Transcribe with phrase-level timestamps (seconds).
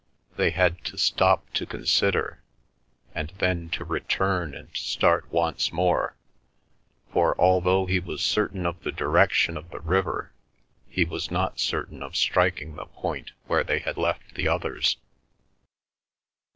[0.35, 2.41] They had to stop to consider,
[3.13, 6.15] and then to return and start once more,
[7.13, 10.31] for although he was certain of the direction of the river
[10.89, 14.97] he was not certain of striking the point where they had left the others.